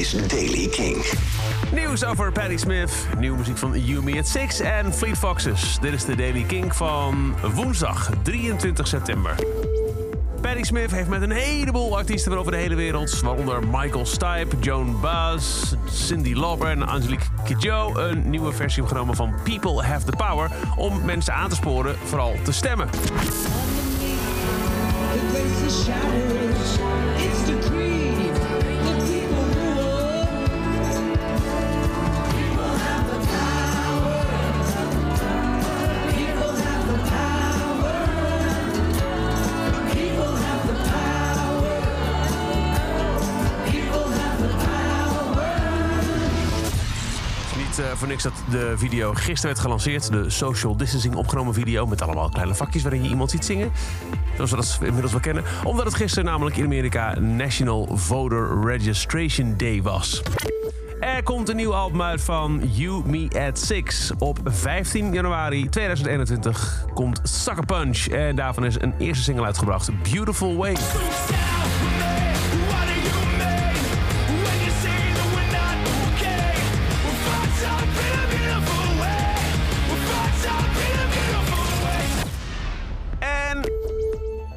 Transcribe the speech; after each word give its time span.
is 0.00 0.12
Daily 0.28 0.68
King. 0.68 1.04
Nieuws 1.72 2.04
over 2.04 2.32
Patti 2.32 2.58
Smith, 2.58 3.06
nieuwe 3.18 3.38
muziek 3.38 3.56
van 3.58 3.80
You 3.80 4.02
Me 4.02 4.18
at 4.18 4.28
Six 4.28 4.60
en 4.60 4.94
Fleet 4.94 5.18
Foxes. 5.18 5.78
Dit 5.80 5.92
is 5.92 6.04
de 6.04 6.16
Daily 6.16 6.42
King 6.42 6.76
van 6.76 7.34
woensdag 7.54 8.10
23 8.22 8.86
september. 8.86 9.34
Patti 10.40 10.64
Smith 10.64 10.90
heeft 10.90 11.08
met 11.08 11.22
een 11.22 11.30
heleboel 11.30 11.96
artiesten 11.96 12.30
van 12.30 12.40
over 12.40 12.52
de 12.52 12.58
hele 12.58 12.74
wereld, 12.74 13.20
waaronder 13.20 13.66
Michael 13.66 14.06
Stipe, 14.06 14.56
Joan 14.60 15.00
Baez, 15.00 15.72
Cindy 15.90 16.34
Lauper 16.34 16.68
en 16.68 16.88
Angelique 16.88 17.26
Kidjo, 17.44 17.96
een 17.96 18.30
nieuwe 18.30 18.52
versie 18.52 18.82
opgenomen 18.82 19.16
van 19.16 19.34
People 19.44 19.82
Have 19.82 20.10
the 20.10 20.16
Power 20.16 20.50
om 20.76 21.04
mensen 21.04 21.34
aan 21.34 21.48
te 21.48 21.54
sporen 21.54 21.96
vooral 22.04 22.34
te 22.44 22.52
stemmen. 22.52 22.88
Niet 47.76 47.86
eh, 47.86 47.96
voor 47.96 48.08
niks 48.08 48.22
dat 48.22 48.32
de 48.50 48.72
video 48.76 49.12
gisteren 49.12 49.42
werd 49.42 49.58
gelanceerd. 49.58 50.12
De 50.12 50.30
social 50.30 50.76
distancing 50.76 51.14
opgenomen 51.14 51.54
video 51.54 51.86
met 51.86 52.02
allemaal 52.02 52.28
kleine 52.28 52.54
vakjes 52.54 52.82
waarin 52.82 53.02
je 53.02 53.08
iemand 53.08 53.30
ziet 53.30 53.44
zingen. 53.44 53.72
Zoals 54.34 54.50
we 54.50 54.56
dat 54.56 54.78
inmiddels 54.80 55.12
wel 55.12 55.20
kennen. 55.20 55.44
Omdat 55.64 55.84
het 55.84 55.94
gisteren 55.94 56.24
namelijk 56.24 56.56
in 56.56 56.64
Amerika 56.64 57.18
National 57.18 57.88
Voter 57.96 58.64
Registration 58.64 59.54
Day 59.56 59.82
was. 59.82 60.22
Er 61.00 61.22
komt 61.22 61.48
een 61.48 61.56
nieuw 61.56 61.74
album 61.74 62.02
uit 62.02 62.20
van 62.20 62.60
You 62.72 63.02
Me 63.06 63.46
at 63.48 63.58
Six. 63.58 64.10
Op 64.18 64.38
15 64.44 65.12
januari 65.12 65.68
2021 65.68 66.84
komt 66.94 67.20
Sucker 67.22 67.66
Punch. 67.66 68.06
En 68.06 68.36
daarvan 68.36 68.64
is 68.64 68.80
een 68.80 68.94
eerste 68.98 69.22
single 69.22 69.44
uitgebracht. 69.44 69.90
Beautiful 70.02 70.56
Way. 70.56 70.76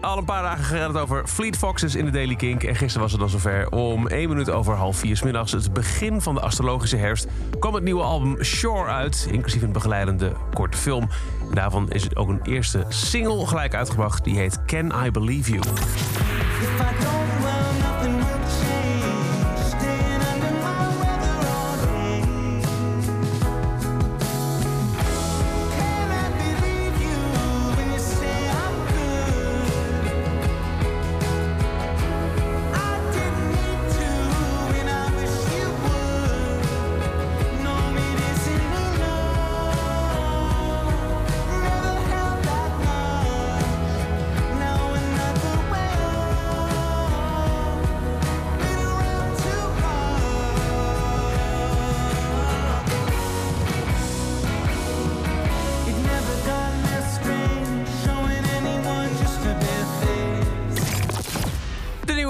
Al 0.00 0.18
een 0.18 0.24
paar 0.24 0.42
dagen 0.42 0.64
gaat 0.64 0.88
het 0.88 1.02
over 1.02 1.26
Fleet 1.26 1.56
Foxes 1.56 1.94
in 1.94 2.04
de 2.04 2.10
Daily 2.10 2.36
Kink. 2.36 2.62
En 2.62 2.76
gisteren 2.76 3.02
was 3.02 3.10
het 3.10 3.20
dan 3.20 3.30
zover. 3.30 3.70
Om 3.70 4.06
1 4.06 4.28
minuut 4.28 4.50
over 4.50 4.74
half 4.74 4.96
vier 4.96 5.16
's 5.16 5.22
middags, 5.22 5.52
het 5.52 5.72
begin 5.72 6.20
van 6.20 6.34
de 6.34 6.40
astrologische 6.40 6.96
herfst, 6.96 7.26
kwam 7.58 7.74
het 7.74 7.84
nieuwe 7.84 8.02
album 8.02 8.44
Shore 8.44 8.90
uit. 8.90 9.28
Inclusief 9.30 9.62
een 9.62 9.72
begeleidende 9.72 10.32
korte 10.54 10.78
film. 10.78 11.08
Daarvan 11.52 11.90
is 11.90 12.02
het 12.02 12.16
ook 12.16 12.28
een 12.28 12.40
eerste 12.42 12.84
single 12.88 13.46
gelijk 13.46 13.74
uitgebracht. 13.74 14.24
Die 14.24 14.36
heet 14.36 14.64
Can 14.64 14.92
I 15.04 15.10
Believe 15.10 15.50
You. 15.50 15.62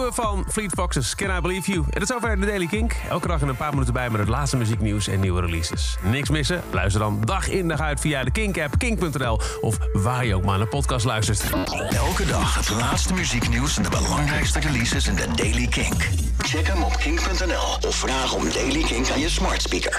Van 0.08 0.44
Fleet 0.48 0.70
Foxes, 0.74 1.14
Can 1.14 1.36
I 1.36 1.40
Believe 1.40 1.70
You. 1.70 1.84
En 1.84 1.90
dat 1.90 2.02
is 2.02 2.08
zover 2.08 2.40
de 2.40 2.46
Daily 2.46 2.66
Kink. 2.66 2.96
Elke 3.08 3.28
dag 3.28 3.40
in 3.40 3.48
een 3.48 3.56
paar 3.56 3.70
minuten 3.70 3.92
bij 3.92 4.10
met 4.10 4.20
het 4.20 4.28
laatste 4.28 4.56
muzieknieuws 4.56 5.08
en 5.08 5.20
nieuwe 5.20 5.40
releases. 5.40 5.96
Niks 6.02 6.30
missen? 6.30 6.62
Luister 6.70 7.00
dan 7.00 7.20
dag 7.24 7.48
in 7.48 7.68
dag 7.68 7.80
uit 7.80 8.00
via 8.00 8.24
de 8.24 8.30
Kink-app, 8.30 8.78
kink.nl... 8.78 9.40
of 9.60 9.78
waar 9.92 10.24
je 10.24 10.34
ook 10.34 10.44
maar 10.44 10.58
naar 10.58 10.66
podcast 10.66 11.04
luistert. 11.04 11.42
Elke 11.90 12.26
dag 12.26 12.54
het 12.54 12.70
laatste 12.70 13.14
muzieknieuws 13.14 13.76
en 13.76 13.82
de 13.82 13.88
belangrijkste 13.88 14.60
releases 14.60 15.06
in 15.06 15.14
de 15.14 15.26
Daily 15.34 15.66
Kink. 15.66 16.08
Check 16.38 16.66
hem 16.66 16.82
op 16.82 16.96
kink.nl 16.96 17.88
of 17.88 17.96
vraag 17.96 18.34
om 18.34 18.52
Daily 18.52 18.82
Kink 18.82 19.10
aan 19.10 19.20
je 19.20 19.28
smart 19.28 19.62
speaker. 19.62 19.98